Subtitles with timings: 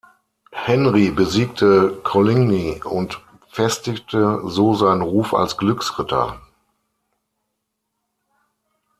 [0.55, 6.41] Henri besiegte Coligny und festigte so seinen Ruf als Glücksritter.